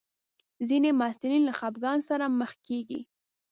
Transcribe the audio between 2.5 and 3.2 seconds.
کېږي.